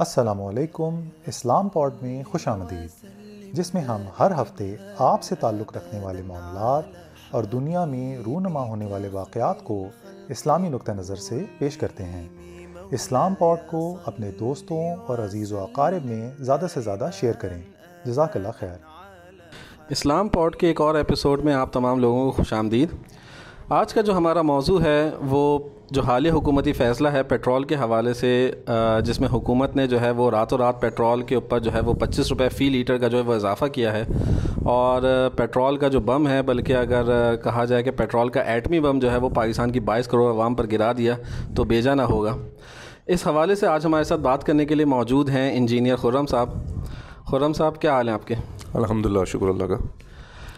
[0.00, 3.06] السلام علیکم، اسلام پوڈ میں خوش آمدید۔
[3.52, 6.84] جس میں ہم ہر ہفتے آپ سے تعلق رکھنے والے معاملات
[7.30, 9.84] اور دنیا میں رونما ہونے والے واقعات کو
[10.28, 12.28] اسلامی نقطہ نظر سے پیش کرتے ہیں۔
[12.90, 17.62] اسلام پوڈ کو اپنے دوستوں اور عزیز و اقارب میں زیادہ سے زیادہ شیئر کریں۔
[18.04, 18.76] جزاک اللہ خیر۔
[19.88, 22.88] اسلام پوڈ کے ایک اور ایپیسوڈ میں آپ تمام لوگوں کو خوش آمدید۔
[23.70, 25.58] آج کا جو ہمارا موضوع ہے وہ
[25.90, 28.50] جو حالیہ حکومتی فیصلہ ہے پیٹرول کے حوالے سے
[29.04, 31.92] جس میں حکومت نے جو ہے وہ راتوں رات پیٹرول کے اوپر جو ہے وہ
[31.92, 34.04] پچیس روپے فی لیٹر کا جو ہے وہ اضافہ کیا ہے۔
[34.64, 38.98] اور پیٹرول کا جو بم ہے، بلکہ اگر کہا جائے کہ پیٹرول کا ایٹمی بم
[38.98, 41.14] جو ہے وہ پاکستان کی بائیس کروڑ عوام پر گرا دیا
[41.56, 42.36] تو بیجا نہ ہوگا۔
[43.06, 46.48] اس حوالے سے آج ہمارے ساتھ بات کرنے کے لیے موجود ہیں انجینئر خرم صاحب۔
[47.30, 48.34] خرم صاحب، کیا حال ہیں آپ کے؟
[48.74, 49.76] الحمد للہ شکر اللہ کا۔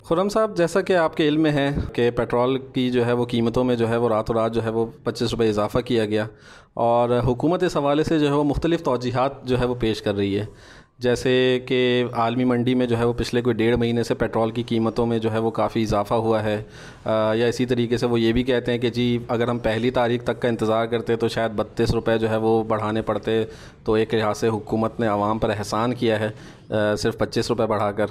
[0.04, 3.24] خرم صاحب، جیسا کہ آپ کے علم میں ہے کہ پیٹرول کی جو ہے وہ
[3.24, 6.06] قیمتوں میں جو ہے وہ رات و رات جو ہے وہ پچیس روپے اضافہ کیا
[6.06, 6.26] گیا
[6.74, 10.14] اور حکومت اس حوالے سے جو ہے وہ مختلف توجیحات جو ہے وہ پیش کر
[10.14, 10.46] رہی ہے۔
[10.98, 14.62] جیسے کہ عالمی منڈی میں جو ہے وہ پچھلے کوئی ڈیڑھ مہینے سے پیٹرول کی
[14.62, 16.62] قیمتوں میں جو ہے وہ کافی اضافہ ہوا ہے۔
[17.06, 20.24] یا اسی طریقے سے وہ یہ بھی کہتے ہیں کہ جی اگر ہم پہلی تاریخ
[20.24, 23.44] تک کا انتظار کرتے تو شاید بتیس روپے جو ہے وہ بڑھانے پڑتے۔
[23.84, 26.28] تو ایک لحاظ سے حکومت نے عوام پر احسان کیا ہے
[26.96, 28.06] صرف پچیس روپے بڑھا کر۔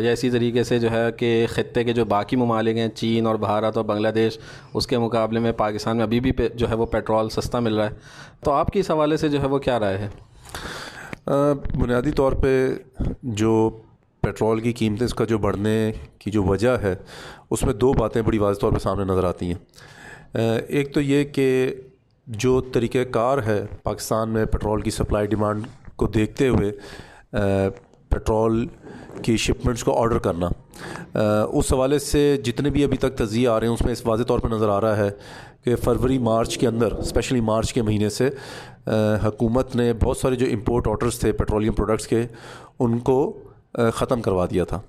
[0.00, 3.34] یا اسی طریقے سے جو ہے کہ خطے کے جو باقی ممالک ہیں، چین اور
[3.34, 4.38] بھارت اور بنگلہ دیش،
[4.74, 7.84] اس کے مقابلے میں پاکستان میں ابھی بھی جو ہے وہ پیٹرول سستا مل رہا
[7.84, 7.94] ہے۔
[8.44, 10.08] تو آپ کی اس حوالے سے جو ہے وہ کیا رائے ہے؟
[11.26, 12.68] بنیادی طور پہ
[13.22, 13.70] جو
[14.22, 16.94] پیٹرول کی قیمتیں اس کا جو بڑھنے کی جو وجہ ہے،
[17.50, 19.54] اس میں دو باتیں بڑی واضح طور پہ سامنے نظر آتی ہیں۔
[20.66, 21.74] ایک تو یہ کہ
[22.26, 25.66] جو طریقہ کار ہے پاکستان میں پیٹرول کی سپلائی ڈیمانڈ
[25.96, 26.72] کو دیکھتے ہوئے
[28.08, 28.66] پیٹرول
[29.22, 30.48] کی شپمنٹس کو آرڈر کرنا۔
[31.14, 34.22] اس حوالے سے جتنے بھی ابھی تک تجزیے آ رہے ہیں، اس میں اس واضح
[34.22, 35.10] طور پر نظر آ رہا ہے
[35.64, 38.28] کہ فروری مارچ کے اندر اسپیشلی مارچ کے مہینے سے
[39.24, 42.22] حکومت نے بہت سارے جو امپورٹ آرڈرس تھے پیٹرولیم پروڈکٹس کے،
[42.78, 43.18] ان کو
[43.94, 44.80] ختم کروا دیا تھا۔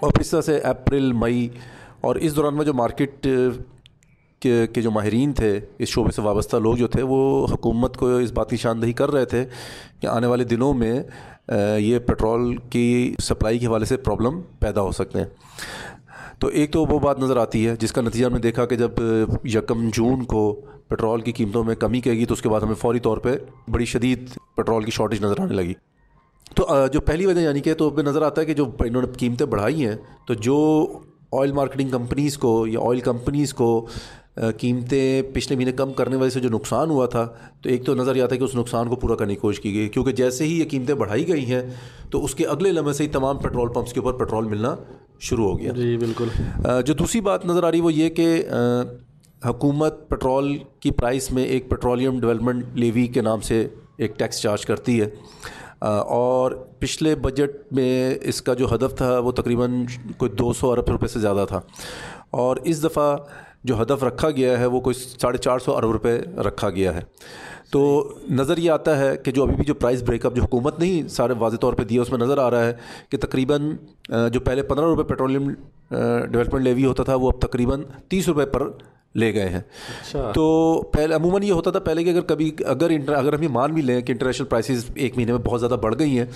[0.00, 1.48] اور پھر اس طرح سے اپریل، مئی،
[2.00, 3.26] اور اس دوران میں جو مارکیٹ
[4.40, 8.16] کے کے جو ماہرین تھے، اس شعبے سے وابستہ لوگ جو تھے، وہ حکومت کو
[8.16, 9.44] اس بات کی شاندہی کر رہے تھے
[10.00, 11.02] کہ آنے والے دنوں میں
[11.78, 15.26] یہ پیٹرول کی سپلائی کے حوالے سے پرابلم پیدا ہو سکتے ہیں۔
[16.38, 18.76] تو ایک تو وہ بات نظر آتی ہے، جس کا نتیجہ ہم نے دیکھا کہ
[18.76, 18.90] جب
[19.44, 22.74] یکم جون کو پیٹرول کی قیمتوں میں کمی کہے گی، تو اس کے بعد ہمیں
[22.74, 23.36] فوری طور پہ
[23.68, 25.74] بڑی شدید پیٹرول کی شارٹیج نظر آنے لگی۔
[26.54, 29.46] تو جو پہلی وجہ یعنی کہ تو نظر آتا ہے کہ جو انہوں نے قیمتیں
[29.46, 29.96] بڑھائی ہیں،
[30.26, 30.56] تو جو
[31.40, 33.86] آئل مارکیٹنگ کمپنیز کو یا آئل کمپنیز کو
[34.58, 37.28] قیمتیں پچھلے مہینے کم کرنے وجہ سے جو نقصان ہوا تھا
[37.62, 39.60] تو ایک تو نظر یہ آتا ہے کہ اس نقصان کو پورا کرنے کی کوشش
[39.60, 41.62] کی گئی کیونکہ جیسے ہی یہ قیمتیں بڑھائی گئی ہیں
[42.10, 44.76] تو اس کے اگلے لمحے سے ہی تمام پیٹرول پمپس کے اوپر پیٹرول ملنا
[45.20, 46.28] شروع ہو گیا۔ جی بالکل۔
[46.86, 48.44] جو دوسری بات نظر آ رہی وہ یہ کہ
[49.44, 54.66] حکومت پیٹرول کی پرائس میں ایک پیٹرولیم ڈیولپمنٹ لیوی کے نام سے ایک ٹیکس چارج
[54.66, 55.06] کرتی ہے۔
[55.80, 59.84] اور پچھلے بجٹ میں اس کا جو ہدف تھا وہ تقریباً
[60.16, 61.60] کوئی دو سو ارب روپے سے زیادہ تھا۔
[62.30, 63.16] اور اس دفعہ
[63.64, 67.00] جو ہدف رکھا گیا ہے وہ کوئی ساڑھے چار سو ارب روپے رکھا گیا ہے۔
[67.70, 70.78] تو نظر یہ آتا ہے کہ جو ابھی بھی جو پرائز بریک اپ جو حکومت
[70.78, 72.72] نے سارے واضح طور پہ دیا اس میں نظر آ رہا ہے
[73.08, 73.76] کہ تقریباً
[74.08, 75.50] جو پہلے پندرہ روپے پیٹرولیم
[76.30, 78.70] ڈیولپمنٹ لیوی ہوتا تھا وہ اب تقریباً تیس روپے پر
[79.16, 82.90] لے گئے ہیں۔ اچھا۔ تو پہلے عموماً یہ ہوتا تھا پہلے کہ اگر کبھی اگر
[83.16, 85.94] اگر ہم یہ مان بھی لیں کہ انٹرنیشنل پرائسز ایک مہینے میں بہت زیادہ بڑھ
[85.98, 86.26] گئی ہیں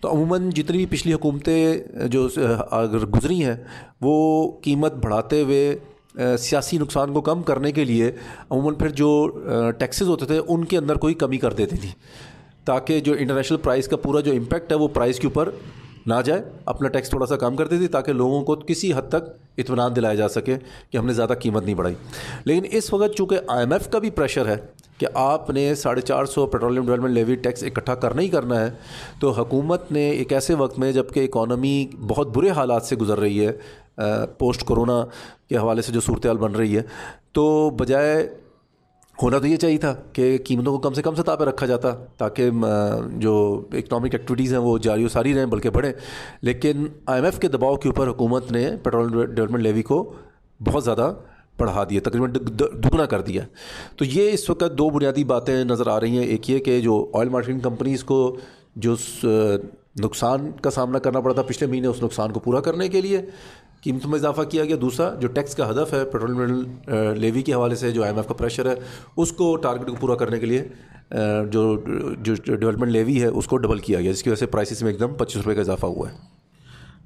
[0.00, 2.28] تو عموماً جتنی بھی پچھلی حکومتیں جو
[2.70, 3.56] اگر گزری ہیں
[4.00, 4.16] وہ
[4.62, 5.78] قیمت بڑھاتے ہوئے
[6.38, 8.12] سیاسی نقصان کو کم کرنے کے لیے
[8.50, 9.28] عموماً پھر جو
[9.78, 11.90] ٹیکسز ہوتے تھے ان کے اندر کوئی کمی کر دیتی تھی۔
[12.64, 15.50] تاکہ جو انٹرنیشنل پرائز کا پورا جو امپیکٹ ہے وہ پرائز کے اوپر
[16.06, 19.45] نہ جائے اپنا ٹیکس تھوڑا سا کم کرتی تھی تاکہ لوگوں کو کسی حد تک
[19.56, 20.56] اطمینان دلایا جا سکے
[20.90, 21.94] کہ ہم نے زیادہ قیمت نہیں بڑھائی۔
[22.44, 24.56] لیکن اس وقت چونکہ آئی ایم ایف کا بھی پریشر ہے
[24.98, 28.70] کہ آپ نے ساڑھے چار سو پیٹرولیم ڈیولپمنٹ لیوی ٹیکس اکٹھا کرنا ہی کرنا ہے،
[29.20, 33.46] تو حکومت نے ایک ایسے وقت میں جبکہ اکانومی بہت برے حالات سے گزر رہی
[33.46, 33.52] ہے
[34.38, 35.04] پوسٹ کرونا
[35.48, 36.82] کے حوالے سے جو صورتحال بن رہی ہے،
[37.32, 38.26] تو بجائے
[39.22, 41.90] ہونا تو یہ چاہیے تھا کہ قیمتوں کو کم سے کم سطح پہ رکھا جاتا
[42.16, 42.50] تاکہ
[43.12, 45.92] جو اکنامک ایکٹیویٹیز ہیں وہ جاری و ساری رہیں، بلکہ بڑھیں۔
[46.42, 50.12] لیکن آئی ایم ایف کے دباؤ کے اوپر حکومت نے پیٹرول ڈیولپمنٹ لیوی کو
[50.60, 51.14] بہت زیادہ
[51.58, 52.32] بڑھا دیا، تقریباً
[52.84, 53.42] دگنا کر دیا۔
[53.96, 57.10] تو یہ اس وقت دو بنیادی باتیں نظر آ رہی ہیں۔ ایک یہ کہ جو
[57.14, 58.36] آئل مارکیٹنگ کمپنیز کو
[58.76, 58.94] جو
[60.00, 63.22] نقصان کا سامنا کرنا پڑا تھا پچھلے مہینے، اس نقصان کو پورا کرنے کے لیے۔
[63.86, 66.62] قیمتوں میں اضافہ کیا گیا۔ دوسرا، جو ٹیکس کا ہدف ہے پیٹرول
[67.20, 68.74] لیوی کے حوالے سے جو آئی ایم ایف کا پریشر ہے،
[69.16, 70.62] اس کو ٹارگیٹ کو پورا کرنے کے لیے
[71.50, 71.76] جو
[72.18, 74.92] جو ڈیولپمنٹ لیوی ہے، اس کو ڈبل کیا گیا، جس کی وجہ سے پرائسز میں
[74.92, 76.14] ایک دم پچیس روپے کا اضافہ ہوا ہے۔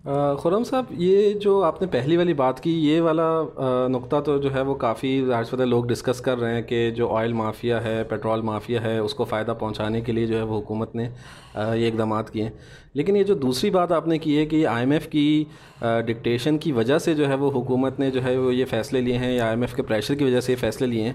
[0.05, 4.53] خرم صاحب، یہ جو آپ نے پہلی والی بات کی، یہ والا نقطہ تو جو
[4.55, 5.11] ہے وہ کافی
[5.49, 9.15] فتح لوگ ڈسکس کر رہے ہیں کہ جو آئل مافیا ہے پیٹرول مافیا ہے، اس
[9.15, 11.09] کو فائدہ پہنچانے کے لیے جو ہے وہ حکومت نے
[11.55, 12.51] یہ اقدامات کیے ہیں۔
[12.95, 15.45] لیکن یہ جو دوسری بات آپ نے کی ہے کہ آئی ایم ایف کی
[15.81, 19.19] ڈکٹیشن کی وجہ سے جو ہے وہ حکومت نے جو ہے وہ یہ فیصلے لیے
[19.19, 21.13] ہیں یا آئی ایم ایف کے پریشر کی وجہ سے یہ فیصلے لیے ہیں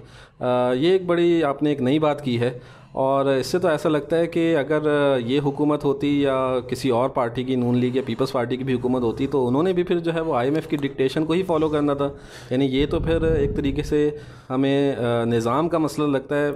[0.81, 2.57] یہ ایک بڑی، آپ نے ایک نئی بات کی ہے۔
[2.95, 4.79] اور اس سے تو ایسا لگتا ہے کہ اگر
[5.25, 8.73] یہ حکومت ہوتی یا کسی اور پارٹی کی نون لیگ یا پیپلز پارٹی کی بھی
[8.73, 11.25] حکومت ہوتی تو انہوں نے بھی پھر جو ہے وہ آئی ایم ایف کی ڈکٹیشن
[11.25, 12.09] کو ہی فالو کرنا تھا۔
[12.49, 14.09] یعنی یہ تو پھر ایک طریقے سے
[14.49, 14.95] ہمیں
[15.25, 16.51] نظام کا مسئلہ لگتا ہے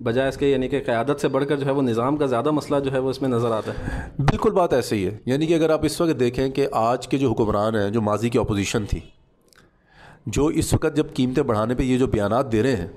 [0.00, 2.50] بجائے اس کے یعنی کہ قیادت سے بڑھ کر جو ہے وہ نظام کا زیادہ
[2.50, 5.46] مسئلہ جو ہے وہ اس میں نظر آتا ہے۔ بالکل بات ایسے ہی ہے۔ یعنی
[5.46, 8.38] کہ اگر آپ اس وقت دیکھیں کہ آج کے جو حکمران ہیں، جو ماضی کی
[8.38, 9.00] اپوزیشن تھی،
[10.26, 12.88] جو اس وقت جب قیمتیں بڑھانے پہ یہ جو بیانات دے رہے ہیں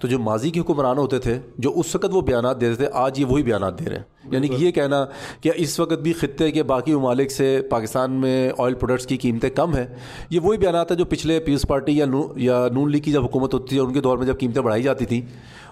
[0.00, 3.20] تو جو ماضی کے حکمران ہوتے تھے جو اس وقت وہ بیانات دیتے تھے آج
[3.20, 5.06] یہ وہی بیانات دے رہے ہیں۔ یعنی کہ یہ کہنا
[5.40, 9.50] کہ اس وقت بھی خطے کے باقی ممالک سے پاکستان میں آئل پروڈکٹس کی قیمتیں
[9.50, 9.86] کم ہیں
[10.30, 12.06] یہ وہی بیانات ہیں جو پچھلے پیپلز پارٹی یا
[12.36, 14.82] یا نون لیگ کی جب حکومت ہوتی تھی ان کے دور میں جب قیمتیں بڑھائی
[14.82, 15.22] جاتی تھیں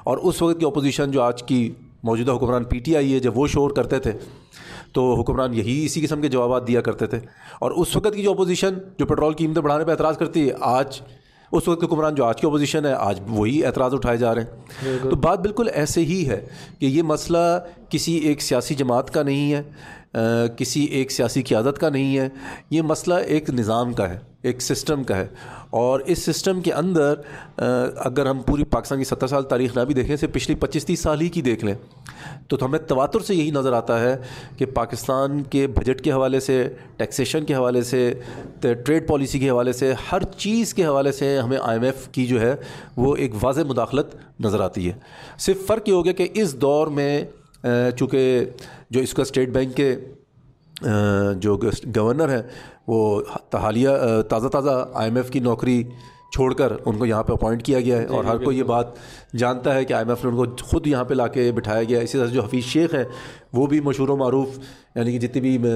[0.04, 1.72] اور اس وقت کی اپوزیشن جو آج کی
[2.02, 4.12] موجودہ حکمران پی ٹی آئی ہے جب وہ شور کرتے تھے
[4.92, 7.19] تو حکمران یہی اسی قسم کے جوابات دیا کرتے تھے۔
[7.60, 10.54] اور اس وقت کی جو اپوزیشن جو پیٹرول کی قیمتیں بڑھانے پہ اعتراض کرتی ہے
[10.60, 11.00] آج
[11.52, 14.42] اس وقت کے حکمران جو آج کی اپوزیشن ہے آج وہی اعتراض اٹھائے جا رہے
[14.42, 16.46] ہیں۔ تو بات بالکل ایسے ہی ہے
[16.78, 19.62] کہ یہ مسئلہ کسی ایک سیاسی جماعت کا نہیں ہے
[20.56, 22.28] کسی ایک سیاسی قیادت کا نہیں ہے۔
[22.70, 25.26] یہ مسئلہ ایک نظام کا ہے ایک سسٹم کا ہے۔
[25.70, 27.14] اور اس سسٹم کے اندر
[27.58, 31.00] اگر ہم پوری پاکستان کی ستر سال تاریخ نہ بھی دیکھیں سے پچھلی پچیس تیس
[31.00, 31.74] سال ہی کی دیکھ لیں،
[32.48, 34.16] تو ہمیں تواتر سے یہی نظر آتا ہے
[34.58, 36.62] کہ پاکستان کے بجٹ کے حوالے سے
[36.96, 38.12] ٹیکسیشن کے حوالے سے
[38.60, 42.26] ٹریڈ پالیسی کے حوالے سے، ہر چیز کے حوالے سے ہمیں آئی ایم ایف کی
[42.26, 42.54] جو ہے،
[42.96, 44.92] وہ ایک واضح مداخلت نظر آتی ہے۔
[45.38, 47.24] صرف فرق یہ ہو گیا کہ اس دور میں
[47.96, 48.44] چونکہ
[48.90, 49.94] جو اس کا اسٹیٹ بینک کے
[50.80, 51.56] جو
[51.96, 52.42] گورنر ہیں
[52.86, 53.20] وہ
[53.54, 53.90] حالیہ
[54.28, 55.82] تازہ تازہ آئی ایم ایف کی نوکری
[56.34, 58.62] چھوڑ کر ان کو یہاں پہ اپوائنٹ کیا گیا ہے جی، اور ہر کوئی یہ
[58.64, 58.96] بات
[59.34, 61.82] جانتا ہے کہ آئی ایم ایف نے ان کو خود یہاں پہ لا کے بٹھایا
[61.82, 63.04] گیا اسی طرح جو حفیظ شیخ ہیں
[63.52, 64.58] وہ بھی مشہور و معروف
[64.98, 65.68] یعنی کہ جتنی بھی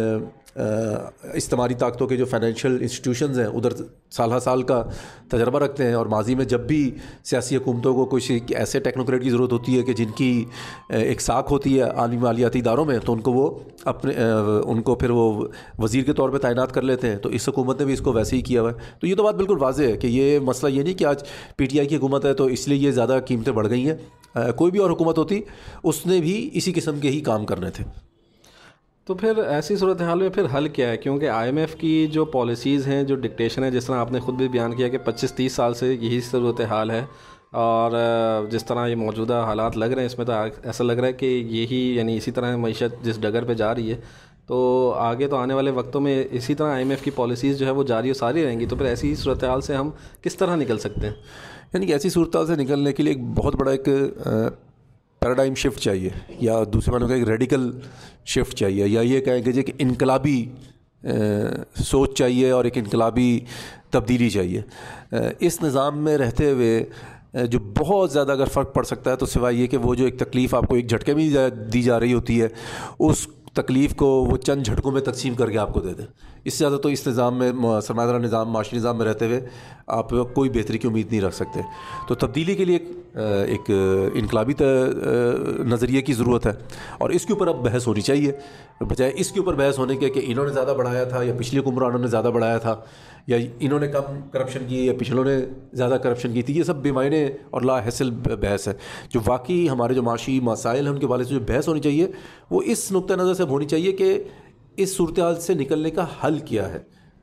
[1.34, 3.72] استعماری طاقتوں کے جو فائنینشیل انسٹیٹیوشنز ہیں، ادھر
[4.10, 4.82] سالہ سال کا
[5.28, 6.90] تجربہ رکھتے ہیں اور ماضی میں جب بھی
[7.24, 10.44] سیاسی حکومتوں کو کچھ ایسے ٹیکنوکریٹ کی ضرورت ہوتی ہے کہ جن کی
[10.88, 13.48] ایک ساکھ ہوتی ہے عالمی مالیاتی اداروں میں، تو ان کو وہ
[13.84, 14.14] اپنے
[14.64, 15.46] ان کو پھر وہ
[15.78, 18.12] وزیر کے طور پہ تعینات کر لیتے ہیں۔ تو اس حکومت نے بھی اس کو
[18.12, 20.70] ویسے ہی کیا ہوا ہے۔ تو یہ تو بات بالکل واضح ہے کہ یہ مسئلہ
[20.70, 21.22] یہ نہیں کہ آج
[21.56, 23.96] پی ٹی آئی کی حکومت ہے تو اس لیے یہ زیادہ قیمتیں بڑھ گئی ہیں۔
[24.56, 25.40] کوئی بھی اور حکومت ہوتی،
[25.82, 27.84] اس نے بھی اسی قسم کے ہی کام کرنے تھے۔
[29.04, 32.24] تو پھر ایسی صورتحال میں پھر حل کیا ہے؟ کیونکہ آئی ایم ایف کی جو
[32.24, 35.32] پالیسیز ہیں، جو ڈکٹیشن ہے جس طرح آپ نے خود بھی بیان کیا کہ پچیس
[35.32, 37.04] تیس سال سے یہی صورت حال ہے
[37.52, 37.92] اور
[38.50, 40.32] جس طرح یہ موجودہ حالات لگ رہے ہیں، اس میں تو
[40.64, 43.90] ایسا لگ رہا ہے کہ یہی یعنی اسی طرح معیشت جس ڈگر پہ جا رہی
[43.90, 44.00] ہے۔
[44.46, 47.66] تو آگے تو آنے والے وقتوں میں اسی طرح آئی ایم ایف کی پالیسیز جو
[47.66, 49.90] ہے وہ جاری و ساری رہیں گی۔ تو پھر ایسی صورتحال سے ہم
[50.22, 51.14] کس طرح نکل سکتے ہیں؟
[51.74, 53.88] یعنی کہ ایسی صورتحال سے نکلنے کے لیے ایک بہت بڑا ایک
[55.22, 56.08] پیراڈائم شفٹ چاہیے،
[56.40, 57.70] یا دوسرے معنی کا ایک ریڈیکل
[58.26, 60.44] شفٹ چاہیے، یا یہ کہیں کہ جی کہ انقلابی
[61.84, 63.38] سوچ چاہیے اور ایک انقلابی
[63.90, 64.60] تبدیلی چاہیے۔
[65.38, 66.84] اس نظام میں رہتے ہوئے
[67.50, 70.18] جو بہت زیادہ اگر فرق پڑ سکتا ہے تو سوائے یہ کہ وہ جو ایک
[70.18, 71.28] تکلیف آپ کو ایک جھٹکے میں
[71.72, 72.48] دی جا رہی ہوتی ہے،
[72.98, 76.06] اس تکلیف کو وہ چند جھٹکوں میں تقسیم کر کے آپ کو دے دیں۔
[76.44, 77.52] اس سے زیادہ تو اس نظام میں
[77.82, 79.40] سرمایہ دار نظام، معاشی نظام میں رہتے ہوئے
[79.86, 81.60] آپ کوئی بہتری کی امید نہیں رکھ سکتے۔
[82.08, 82.78] تو تبدیلی کے لیے
[83.46, 83.70] ایک
[84.14, 84.52] انقلابی
[85.64, 86.52] نظریے کی ضرورت ہے
[86.98, 88.32] اور اس کے اوپر اب بحث ہونی چاہیے۔
[88.80, 91.60] بجائے اس کے اوپر بحث ہونے کے کہ انہوں نے زیادہ بڑھایا تھا یا پچھلی
[91.60, 92.74] حکمرانوں نے زیادہ بڑھایا تھا
[93.26, 95.36] یا انہوں نے کم کرپشن کی یا پچھلوں نے
[95.72, 98.72] زیادہ کرپشن کی تھی، یہ سب بے معنی اور لا حاصل بحث ہے۔
[99.10, 102.06] جو واقعی ہمارے جو معاشی مسائل ہیں، ان کے والے سے جو بحث ہونی چاہیے،
[102.50, 104.22] وہ اس نقطۂ نظر سے ہونی چاہیے کہ
[104.76, 106.78] اس صورتحال سے نکلنے کا حل کیا ہے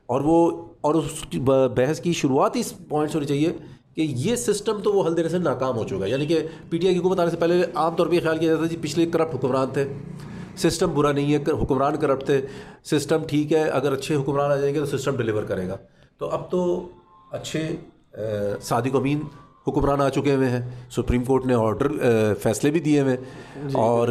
[0.06, 1.36] اور وہ اور اس
[1.76, 3.54] بحث کی شروعات اس پوائنٹس ہونی چاہیے
[3.96, 6.78] کہ یہ سسٹم تو وہ حل دینے سے ناکام ہو چکا ہے۔ یعنی کہ پی
[6.78, 8.68] ٹی آئی کی حکومت آنے سے پہلے عام طور پہ یہ خیال کیا جاتا ہے
[8.68, 9.94] جی پچھلے کرپٹ حکمران تھے۔
[10.58, 12.42] سسٹم برا نہیں ہے حکمران کرپٹ تھے۔
[12.84, 15.78] سسٹم ٹھیک ہے اگر اچھے حکمران آ جائیں گے تو سسٹم ڈلیور کرے گا۔
[16.18, 16.90] تو اب تو
[17.32, 17.76] اچھے
[18.62, 19.20] صادق امین
[19.68, 21.88] حکمران آ چکے ہوئے ہیں۔ سپریم کورٹ نے آرڈر
[22.40, 23.18] فیصلے بھی دیے ہوئے۔
[23.56, 24.08] جی، اور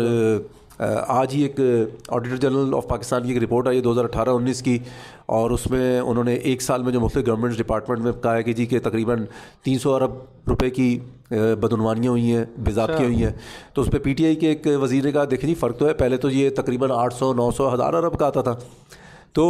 [0.78, 1.60] آج ہی ایک
[2.08, 4.78] آڈیٹر جنرل آف پاکستان کی ایک رپورٹ آئی ہے دو ہزار اٹھارہ انیس کی
[5.26, 8.42] اور اس میں انہوں نے ایک سال میں جو مختلف گورنمنٹ ڈپارٹمنٹ میں کہا ہے
[8.42, 9.24] کہ جی کہ تقریباً
[9.62, 10.10] تین سو ارب
[10.48, 10.98] روپے کی
[11.30, 13.32] بدعنوانیاں ہوئی ہیں بےضابطی اچھا۔ ہوئی ہیں۔
[13.74, 15.88] تو اس پہ پی ٹی آئی کے ایک وزیر نے کہا دیکھیں جی فرق تو
[15.88, 18.54] ہے۔ پہلے تو یہ تقریباً آٹھ سو نو سو ہزار ارب کا آتا تھا۔
[19.32, 19.44] تو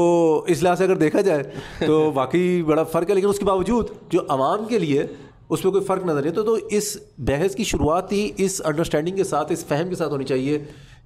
[0.47, 1.42] اس لحاظ سے اگر دیکھا جائے
[1.87, 5.06] تو واقعی بڑا فرق ہے لیکن اس کے باوجود جو عوام کے لیے
[5.49, 9.16] اس میں کوئی فرق نظر نہیں تو تو اس بحث کی شروعات ہی اس انڈرسٹینڈنگ
[9.16, 10.58] کے ساتھ اس فہم کے ساتھ ہونی چاہیے۔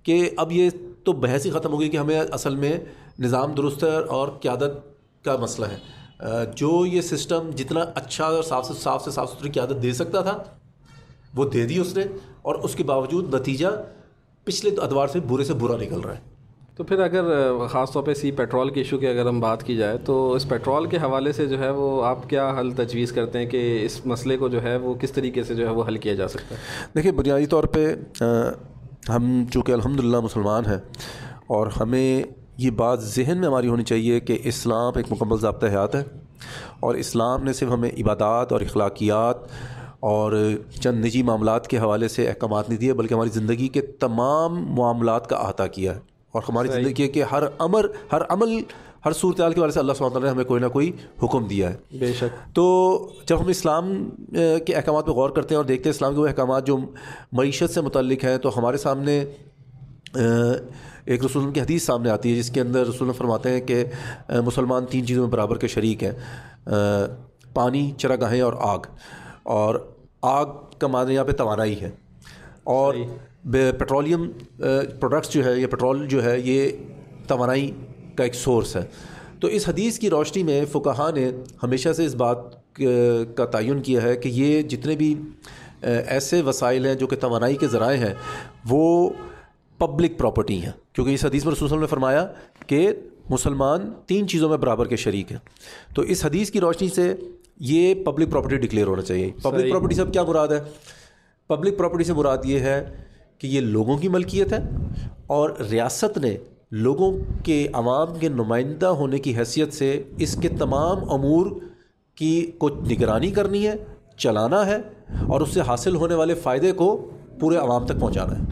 [0.03, 0.71] کہ اب یہ
[1.05, 2.79] تو بحث ہی ختم ہو گئی کہ ہمیں اصل میں
[3.19, 4.71] نظام درست ہے اور قیادت
[5.25, 5.77] کا مسئلہ ہے۔
[6.57, 10.21] جو یہ سسٹم جتنا اچھا اور صاف سے صاف سے صاف ستھری قیادت دے سکتا
[10.21, 10.43] تھا
[11.35, 12.05] وہ دے دی اس نے
[12.43, 13.67] اور اس کے باوجود نتیجہ
[14.45, 16.21] پچھلے ادوار سے برے سے برا نکل رہا ہے۔
[16.77, 17.25] تو پھر اگر
[17.67, 20.49] خاص طور پہ سی پیٹرول کے ایشو کی اگر ہم بات کی جائے تو اس
[20.49, 24.07] پیٹرول کے حوالے سے جو ہے وہ آپ کیا حل تجویز کرتے ہیں کہ اس
[24.07, 26.55] مسئلے کو جو ہے وہ کس طریقے سے جو ہے وہ حل کیا جا سکتا
[26.55, 26.61] ہے؟
[26.95, 27.95] دیکھیے بنیادی طور پہ
[29.09, 30.77] ہم چونکہ الحمد للہ مسلمان ہیں
[31.47, 32.23] اور ہمیں
[32.57, 36.03] یہ بات ذہن میں ہماری ہونی چاہیے کہ اسلام ایک مکمل ضابطہ حیات ہے
[36.81, 39.37] اور اسلام نے صرف ہمیں عبادات اور اخلاقیات
[40.01, 40.33] اور
[40.81, 45.29] چند نجی معاملات کے حوالے سے احکامات نہیں دیے بلکہ ہماری زندگی کے تمام معاملات
[45.29, 46.01] کا احاطہ کیا ہے
[46.33, 48.59] اور ہماری زندگی کے ہر امر ہر عمل
[49.07, 50.93] ہر صورتحال کے بارے سے اللہ سبحانہ تعالیٰ نے ہمیں کوئی نہ کوئی
[51.23, 54.11] حکم دیا ہے۔ بے شک۔ تو جب ہم اسلام
[54.67, 56.79] کے احکامات پہ غور کرتے ہیں اور دیکھتے ہیں اسلام کے وہ احکامات جو
[57.33, 59.25] معیشت سے متعلق ہیں تو ہمارے سامنے
[61.05, 63.85] ایک رسول کی حدیث سامنے آتی ہے جس کے اندر رسول فرماتے ہیں کہ
[64.29, 66.13] مسلمان تین چیزوں میں برابر کے شریک ہیں۔
[67.55, 68.79] پانی چرا اور آگ۔
[69.43, 69.93] اور
[70.23, 70.47] آگ
[70.79, 71.91] کا معنی یہاں پہ توانائی ہے۔
[72.65, 72.95] اور
[73.53, 74.31] پیٹرولیم
[75.01, 76.69] پروڈکٹس جو ہے یا پیٹرول جو ہے یہ
[77.27, 77.71] توانائی
[78.17, 78.83] کا ایک سورس ہے۔
[79.41, 81.31] تو اس حدیث کی روشنی میں فقہ نے
[81.63, 82.37] ہمیشہ سے اس بات
[83.35, 85.15] کا تعین کیا ہے کہ یہ جتنے بھی
[85.81, 88.15] ایسے وسائل ہیں جو کہ توانائی کے ذرائع ہیں
[88.69, 89.11] وہ
[89.79, 92.27] پبلک پراپرٹی ہیں۔ کیونکہ اس حدیث میں رسول نے فرمایا
[92.67, 92.91] کہ
[93.31, 95.39] مسلمان تین چیزوں میں برابر کے شریک ہیں۔
[95.95, 97.15] تو اس حدیث کی روشنی سے
[97.61, 100.61] یہ پبلک پراپرٹی ڈکلیئر ہونا چاہیے۔ پبلک پراپرٹی سے اب کیا مراد ہے؟
[101.47, 103.05] پبلک پراپرٹی سے مراد یہ ہے
[103.39, 104.59] کہ یہ لوگوں کی ملکیت ہے
[105.27, 106.37] اور ریاست نے
[106.73, 111.47] لوگوں کے عوام کے نمائندہ ہونے کی حیثیت سے اس کے تمام امور
[112.15, 113.75] کی کو نگرانی کرنی ہے
[114.17, 114.77] چلانا ہے
[115.29, 117.11] اور اس سے حاصل ہونے والے فائدے کو
[117.41, 118.45] پورے عوام تک پہنچانا ہے۔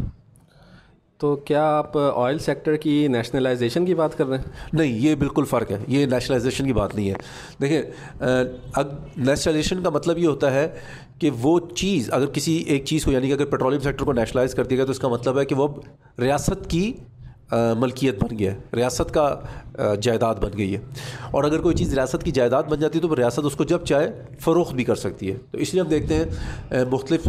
[1.19, 5.45] تو کیا آپ آئل سیکٹر کی نیشنلائزیشن کی بات کر رہے ہیں؟ نہیں یہ بالکل
[5.45, 7.15] فرق ہے۔ یہ نیشنلائزیشن کی بات نہیں ہے۔
[7.61, 7.83] دیکھیں
[9.17, 10.69] نیشنلائزیشن کا مطلب یہ ہوتا ہے
[11.19, 14.55] کہ وہ چیز اگر کسی ایک چیز کو یعنی کہ اگر پیٹرولیم سیکٹر کو نیشنلائز
[14.55, 15.69] کر دیا گیا تو اس کا مطلب ہے کہ وہ
[16.19, 16.93] ریاست کی
[17.53, 19.41] ملکیت بن گیا ہے۔ ریاست کا
[20.01, 20.81] جائیداد بن گئی ہے۔
[21.31, 23.85] اور اگر کوئی چیز ریاست کی جائیداد بن جاتی ہے تو ریاست اس کو جب
[23.85, 26.25] چاہے فروخت بھی کر سکتی ہے۔ تو اس لیے ہم دیکھتے ہیں
[26.91, 27.29] مختلف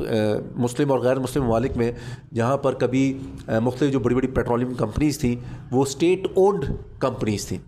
[0.56, 1.92] مسلم اور غیر مسلم ممالک میں
[2.34, 5.36] جہاں پر کبھی مختلف جو بڑی بڑی پیٹرولیم کمپنیز تھیں،
[5.72, 6.66] وہ اسٹیٹ اونڈ
[7.00, 7.60] کمپنیز تھیں۔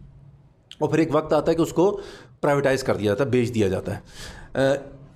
[0.80, 2.00] اور پھر ایک وقت آتا ہے کہ اس کو
[2.42, 4.00] پرائیویٹائز کر دیا جاتا ہے، بیچ دیا جاتا ہے۔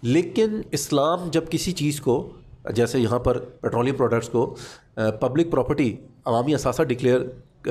[0.01, 2.29] لیکن اسلام جب کسی چیز کو،
[2.75, 4.55] جیسے یہاں پر پیٹرولیم پروڈکٹس کو
[4.95, 5.95] پبلک پراپرٹی
[6.27, 7.19] عوامی اثاثہ ڈکلیئر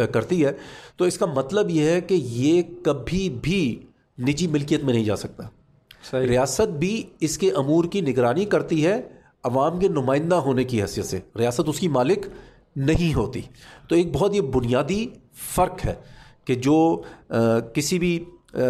[0.07, 0.53] کرتی ہے
[0.97, 3.83] تو اس کا مطلب یہ ہے کہ یہ کبھی بھی
[4.19, 5.49] نجی ملکیت میں نہیں جا سکتا۔
[6.19, 9.01] ریاست بھی اس کے امور کی نگرانی کرتی ہے
[9.45, 12.27] عوام کے نمائندہ ہونے کی حیثیت سے۔ ریاست اس کی مالک
[12.77, 13.41] نہیں ہوتی۔
[13.89, 15.07] تو ایک بہت یہ بنیادی
[15.55, 15.95] فرق ہے
[16.45, 17.03] کہ جو
[17.75, 18.25] کسی بھی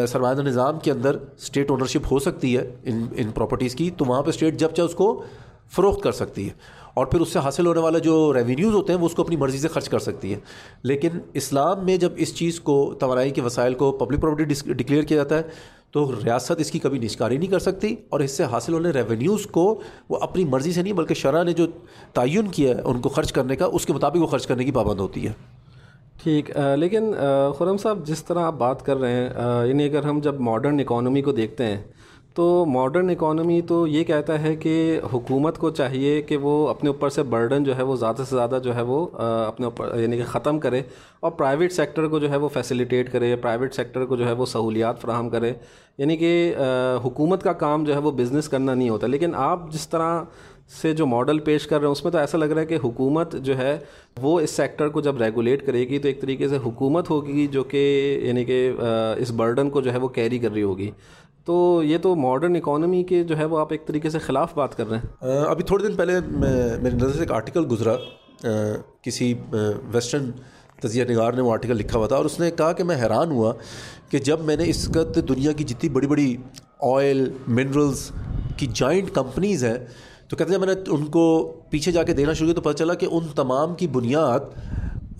[0.08, 4.22] سرمایہ نظام کے اندر اسٹیٹ اونرشپ ہو سکتی ہے ان ان پراپرٹیز کی تو وہاں
[4.22, 5.22] پہ اسٹیٹ جب چاہے اس کو
[5.70, 6.54] فروخت کر سکتی ہے۔
[6.96, 9.36] اور پھر اس سے حاصل ہونے والا جو ریونیوز ہوتے ہیں وہ اس کو اپنی
[9.36, 10.38] مرضی سے خرچ کر سکتی ہے
[10.82, 15.16] لیکن اسلام میں جب اس چیز کو، توانائی کے وسائل کو پبلک پراپرٹی ڈکلیئر کیا
[15.16, 15.42] جاتا ہے،
[15.92, 19.46] تو ریاست اس کی کبھی نشکاری نہیں کر سکتی اور اس سے حاصل ہونے ریونیوز
[19.50, 19.64] کو
[20.08, 21.66] وہ اپنی مرضی سے نہیں، بلکہ شرح نے جو
[22.14, 24.72] تعین کیا ہے ان کو خرچ کرنے کا، اس کے مطابق وہ خرچ کرنے کی
[24.72, 25.32] پابند ہوتی ہے۔
[26.22, 27.12] ٹھیک لیکن
[27.58, 31.22] خرم صاحب، جس طرح آپ بات کر رہے ہیں یعنی اگر ہم جب ماڈرن اکانومی
[31.22, 31.82] کو دیکھتے ہیں
[32.36, 37.08] تو ماڈرن اکانومی تو یہ کہتا ہے کہ حکومت کو چاہیے کہ وہ اپنے اوپر
[37.08, 39.06] سے برڈن جو ہے وہ زیادہ سے زیادہ جو ہے وہ
[39.46, 40.82] اپنے اوپر یعنی کہ ختم کرے
[41.20, 44.46] اور پرائیویٹ سیکٹر کو جو ہے وہ فیسیلیٹیٹ کرے پرائیویٹ سیکٹر کو جو ہے وہ
[44.46, 45.52] سہولیات فراہم کرے۔
[45.98, 46.54] یعنی کہ
[47.04, 50.22] حکومت کا کام جو ہے وہ بزنس کرنا نہیں ہوتا۔ لیکن آپ جس طرح
[50.82, 52.78] سے جو ماڈل پیش کر رہے ہیں، اس میں تو ایسا لگ رہا ہے کہ
[52.84, 53.78] حکومت جو ہے
[54.22, 57.64] وہ اس سیکٹر کو جب ریگولیٹ کرے گی تو ایک طریقے سے حکومت ہوگی جو
[57.64, 58.72] کہ یعنی کہ
[59.16, 60.90] اس برڈن کو جو ہے وہ کیری کر رہی ہوگی۔
[61.46, 64.76] تو یہ تو ماڈرن اکانومی کے جو ہے وہ آپ ایک طریقے سے خلاف بات
[64.76, 66.20] کر رہے ہیں۔ ابھی تھوڑے دن پہلے
[66.82, 67.96] میری نظر سے ایک آرٹیکل گزرا
[69.02, 69.34] کسی
[69.92, 70.30] ویسٹرن
[70.80, 73.30] تجزیہ نگار نے وہ آرٹیکل لکھا ہوا تھا اور اس نے کہا کہ میں حیران
[73.30, 73.52] ہوا
[74.10, 76.36] کہ جب میں نے اس وقت دنیا کی جتنی بڑی بڑی
[76.80, 78.10] آئل منرلز
[78.56, 79.78] کی جوائنٹ کمپنیز ہیں
[80.28, 82.76] تو کہتے ہیں میں نے ان کو پیچھے جا کے دینا شروع کیا تو پتہ
[82.76, 84.40] چلا کہ ان تمام کی بنیاد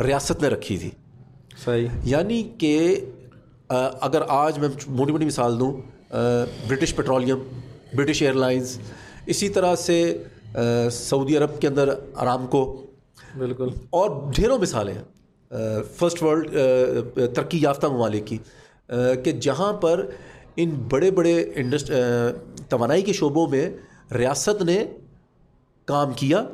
[0.00, 0.90] ریاست نے رکھی تھی۔
[1.64, 2.97] صحیح۔ یعنی کہ
[4.00, 5.73] اگر آج میں موٹی موٹی مثال دوں
[6.69, 7.39] British Petroleum
[7.95, 8.79] British year lines
[9.27, 10.23] اسی طرح سے
[10.93, 12.87] سعودی عرب کے اندر آرام کو
[13.39, 15.05] بالکل۔ اور ڈھیروں مثالیں ہیں۔
[15.97, 16.51] فرسٹ ورلڈ
[17.15, 18.39] ترقی یافتہ ممالک کی۔
[19.25, 20.11] کہ جہاں پر
[20.57, 21.93] ان بڑے بڑے انڈسٹ
[22.69, 23.71] توانائی کے شعبوں میں
[24.15, 24.85] ریاست نے
[25.85, 26.45] کام کیا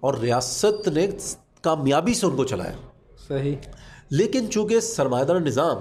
[0.00, 1.06] اور ریاست نے
[1.60, 2.72] کامیابی سے ان کو چلایا۔
[3.28, 3.54] صحیح۔
[4.10, 5.76] لیکن چونکہ سرمایہ دار نظام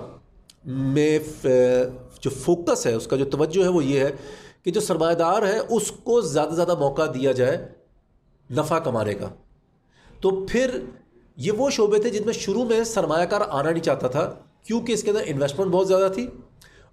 [0.66, 1.20] میں
[2.26, 4.12] جو فوکس ہے اس کا جو توجہ ہے وہ یہ ہے
[4.64, 7.58] کہ جو سرمایہ دار ہے اس کو زیادہ سے زیادہ موقع دیا جائے
[8.52, 9.30] نفع کمانے کا۔
[10.22, 10.80] تو پھر
[11.38, 14.92] یہ وہ شعبے تھے جن میں شروع میں سرمایہ کار آنا نہیں چاہتا تھا کیونکہ
[14.94, 16.28] اس کے اندر انویسٹمنٹ بہت زیادہ تھی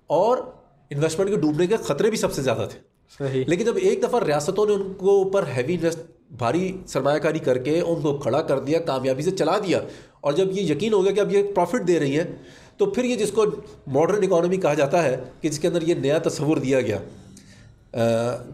[0.06, 0.38] اور
[0.90, 2.80] انویسٹمنٹ کے ڈوبنے کے خطرے بھی سب سے زیادہ تھے۔
[3.18, 5.98] صحیح۔ لیکن جب ایک دفعہ ریاستوں نے ان کو اوپر ہیوی انویسٹ
[6.30, 9.80] بھاری سرمایہ کاری کر کے ان کو کھڑا کر دیا کامیابی سے چلا دیا
[10.20, 12.26] اور جب یہ یقین ہو گیا کہ اب یہ پروفٹ دے رہی ہیں
[12.76, 13.44] تو پھر یہ جس کو
[13.86, 16.98] ماڈرن اکانومی کہا جاتا ہے کہ جس کے اندر یہ نیا تصور دیا گیا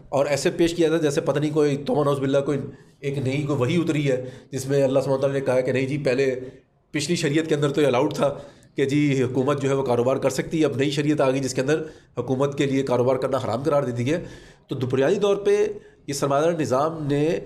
[0.09, 2.59] اور ایسے پیش کیا تھا جیسے پتہ نہیں کوئی تومن نوز بلّہ کوئی
[2.99, 5.85] ایک نئی کوئی وہی اتری ہے جس میں اللہ سمۃ اللہ نے کہا کہ نہیں
[5.85, 6.39] جی پہلے
[6.93, 8.33] پچھلی شریعت کے اندر تو یہ الاؤڈ تھا
[8.75, 11.39] کہ جی حکومت جو ہے وہ کاروبار کر سکتی ہے، اب نئی شریعت آ گئی
[11.39, 11.81] جس کے اندر
[12.17, 14.23] حکومت کے لیے کاروبار کرنا حرام قرار دے دی ہے۔
[14.67, 15.55] تو بنیادی طور پہ
[16.07, 17.39] یہ سرمایہ دار نظام نے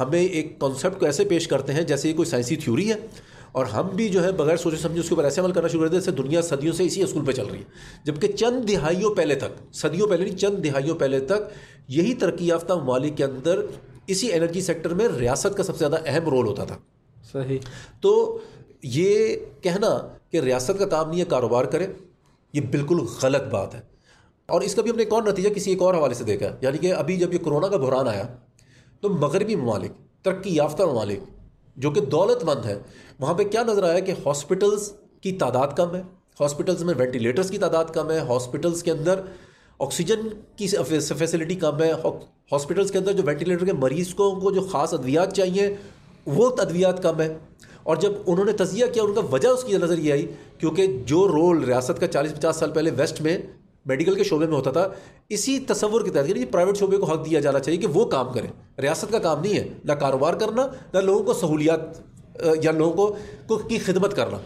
[0.00, 2.96] ہمیں ایک کانسیپٹ کو ایسے پیش کرتے ہیں جیسے یہ کوئی سائنسی تھیوری ہے۔
[3.52, 5.82] اور ہم بھی جو ہے بغیر سوچے سمجھے اس کے اوپر ایسے عمل کرنا شروع
[5.82, 7.64] کر دیا جیسے دنیا صدیوں سے اسی اسکول پہ چل رہی ہے۔
[8.04, 11.52] جبکہ چند دہائیوں پہلے تک صدیوں پہلے نہیں چند دہائیوں پہلے تک
[11.88, 13.60] یہی ترقی یافتہ ممالک کے اندر
[14.06, 16.78] اسی انرجی سیکٹر میں ریاست کا سب سے زیادہ اہم رول ہوتا تھا۔
[17.32, 17.58] صحیح۔
[18.00, 18.38] تو
[18.82, 21.86] یہ کہنا کہ ریاست کا کام نہیں ہے کاروبار کرے
[22.52, 23.80] یہ بالکل غلط بات ہے۔
[24.46, 26.46] اور اس کا بھی ہم نے ایک اور نتیجہ کسی ایک اور حوالے سے دیکھا
[26.60, 28.22] یعنی کہ ابھی جب یہ کرونا کا بحران آیا
[29.00, 29.92] تو مغربی ممالک
[30.24, 31.18] ترقی یافتہ ممالک
[31.76, 32.78] جو کہ دولت مند ہے
[33.20, 36.02] وہاں پہ کیا نظر آیا کہ ہاسپٹلس کی تعداد کم ہے؟
[36.40, 39.20] ہاسپٹلس میں وینٹیلیٹرس کی تعداد کم ہے ہاسپٹلس کے اندر
[39.80, 40.66] آکسیجن کی
[41.18, 41.90] فیسلٹی کم ہے
[42.52, 45.74] ہاسپٹلس کے اندر جو وینٹیلیٹر کے مریض کو جو خاص ادویات چاہیے،
[46.26, 47.36] وہ ادویات کم ہے
[47.82, 50.26] اور جب انہوں نے تجزیہ کیا، ان کا وجہ اس کی نظر یہ آئی،
[50.58, 53.36] کیونکہ جو رول ریاست کا چالیس پچاس سال پہلے ویسٹ میں
[53.86, 54.88] میڈیکل کے شعبے میں ہوتا تھا،
[55.28, 58.32] اسی تصور کے تحت یعنی پرائیویٹ شعبے کو حق دیا جانا چاہیے کہ وہ کام
[58.32, 58.48] کریں۔
[58.82, 61.80] ریاست کا کام نہیں ہے، نہ کاروبار کرنا، نہ لوگوں کو سہولیات
[62.62, 63.12] یا لوگوں
[63.46, 64.38] کو کی خدمت کرنا۔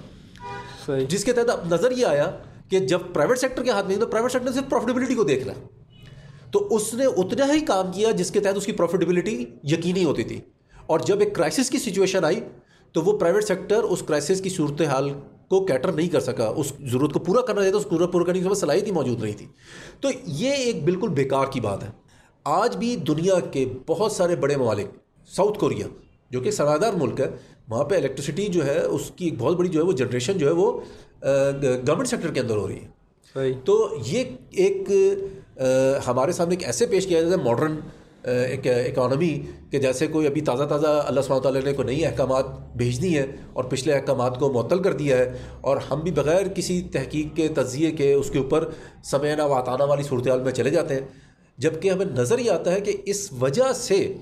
[1.08, 2.30] جس کے تحت نظر یہ آیا
[2.68, 5.54] کہ جب پرائیویٹ سیکٹر کے ہاتھ میں تو پرائیویٹ سیکٹر صرف پروفیٹیبلٹی کو دیکھ رہا
[6.50, 10.24] تو اس نے اتنا ہی کام کیا جس کے تحت اس کی پروفیٹیبلٹی یقینی ہوتی
[10.24, 10.40] تھی۔
[10.86, 12.40] اور جب ایک کرائسس کی سچویشن آئی
[12.92, 15.10] تو وہ پرائیویٹ سیکٹر اس کرائسس کی صورت حال
[15.48, 18.40] کو کیٹر نہیں کر سکا۔ اس ضرورت کو پورا کرنا چاہتا اس پورا پورا کرنے
[18.40, 19.46] کی صلاحیت ہی موجود نہیں تھی۔
[20.00, 21.88] تو یہ ایک بالکل بیکار کی بات ہے۔
[22.44, 24.86] آج بھی دنیا کے بہت سارے بڑے ممالک
[25.26, 25.86] ساؤتھ کوریا
[26.30, 27.28] جو کہ سرادار ملک ہے
[27.68, 30.46] وہاں پہ الیکٹریسٹی جو ہے اس کی ایک بہت بڑی جو ہے وہ جنریشن جو
[30.46, 30.80] ہے وہ
[31.62, 34.90] گورنمنٹ سیکٹر کے اندر ہو رہی ہے۔ تو یہ ایک
[36.06, 37.76] ہمارے سامنے ایک ایسے پیش کیا جاتا ہے ماڈرن
[38.24, 39.40] ایک اکانومی
[39.70, 42.44] کہ جیسے کوئی ابھی تازہ تازہ اللہ سبحانہ تعالیٰ نے کوئی نئی احکامات
[42.76, 46.48] بھیج دی ہیں اور پچھلے احکامات کو معطل کر دیا ہے اور ہم بھی بغیر
[46.48, 48.68] کسی تحقیق کے تجزیے کے اس کے اوپر
[49.04, 51.06] سمعنا واتانہ والی صورتحال میں چلے جاتے ہیں۔
[51.58, 54.14] جبکہ ہمیں نظر یہ آتا ہے کہ اس وجہ سے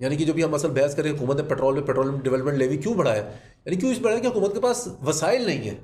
[0.00, 2.76] یعنی کہ جو بھی ہم اصل بحث کریں حکومت نے پیٹرول میں پیٹرول ڈیولپمنٹ لیوی
[2.76, 3.22] کیوں بڑھایا؟
[3.64, 5.74] یعنی کیوں اس بڑھایا؟ کہ حکومت کے پاس وسائل نہیں ہیں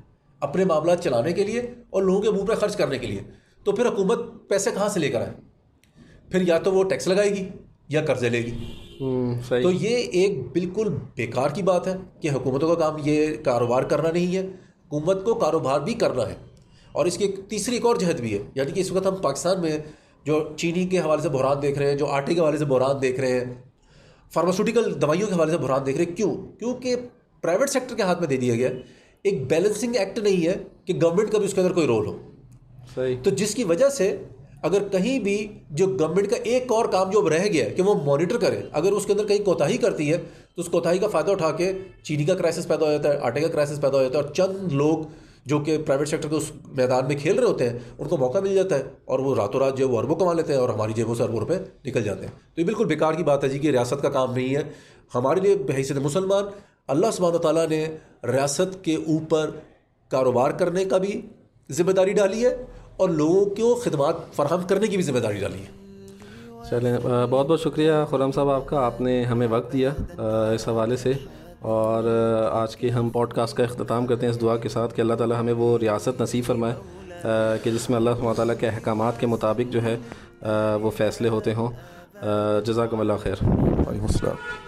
[0.40, 3.22] اپنے معاملات چلانے کے لیے اور لوگوں کے منہ پہ خرچ کرنے کے لیے۔
[3.64, 5.32] تو پھر حکومت پیسے کہاں سے لے کر آئے؟
[6.30, 7.48] پھر یا تو وہ ٹیکس لگائے گی
[7.88, 8.50] یا قرضے لے گی۔
[9.62, 14.10] تو یہ ایک بالکل بیکار کی بات ہے کہ حکومتوں کا کام یہ کاروبار کرنا
[14.10, 14.46] نہیں ہے
[14.86, 16.34] حکومت کو کاروبار بھی کرنا ہے۔
[16.92, 19.14] اور اس کی ایک تیسری ایک اور جہد بھی ہے یعنی کہ اس وقت ہم
[19.14, 19.78] پاکستان میں
[20.24, 23.02] جو چینی کے حوالے سے بحران دیکھ رہے ہیں جو آٹے کے حوالے سے بحران
[23.02, 23.54] دیکھ رہے ہیں
[24.34, 26.96] فارماسوٹیکل دوائیوں کے حوالے سے بحران دیکھ رہے کیوں؟ کیونکہ
[27.40, 28.68] پرائیویٹ سیکٹر کے ہاتھ میں دے دیا گیا
[29.22, 32.16] ایک بیلنسنگ ایکٹ نہیں ہے کہ گورنمنٹ کا بھی اس کے اندر کوئی رول ہو۔
[33.22, 34.16] تو جس کی وجہ سے
[34.62, 37.94] اگر کہیں بھی جو گورنمنٹ کا ایک اور کام جو رہ گیا ہے کہ وہ
[37.94, 40.18] مانیٹر کرے اگر اس کے اندر کہیں کوتاہی کرتی ہے
[40.54, 43.40] تو اس کوتاہی کا فائدہ اٹھا کے چینی کا کرائسس پیدا ہو جاتا ہے آٹے
[43.40, 44.98] کا کرائسس پیدا ہو جاتا ہے اور چند لوگ
[45.46, 48.38] جو کہ پرائیویٹ سیکٹر کے اس میدان میں کھیل رہے ہوتے ہیں، ان کو موقع
[48.38, 50.92] مل جاتا ہے اور وہ راتوں رات جو وہ اربوں کما لیتے ہیں اور ہماری
[50.92, 53.58] جیبوں سے اربوں روپے نکل جاتے ہیں۔ تو یہ بالکل بیکار کی بات ہے جی
[53.58, 54.62] کہ ریاست کا کام نہیں ہے۔
[55.14, 56.44] ہمارے لیے حیثیت مسلمان،
[56.88, 57.84] اللہ سبحانہ تعالیٰ نے
[58.24, 59.50] ریاست کے اوپر
[60.10, 61.20] کاروبار کرنے کا بھی
[61.70, 62.56] ذمہ داری ڈالی ہے
[62.96, 65.70] اور لوگوں کو خدمات فراہم کرنے کی بھی ذمہ داری ڈالی ہے۔
[66.70, 66.96] چلیں
[67.30, 69.90] بہت بہت شکریہ خرم صاحب آپ کا، آپ نے ہمیں وقت دیا
[70.52, 71.12] اس حوالے سے۔
[71.66, 72.04] اور
[72.52, 75.14] آج کے ہم پوڈ کاسٹ کا اختتام کرتے ہیں اس دعا کے ساتھ کہ اللہ
[75.14, 76.74] تعالیٰ ہمیں وہ ریاست نصیب فرمائے
[77.62, 79.96] کہ جس میں اللہ تعالیٰ کے احکامات کے مطابق جو ہے
[80.82, 81.68] وہ فیصلے ہوتے ہوں۔
[82.64, 84.65] جزاکم اللہ خیر۔ وعلیکم السلام۔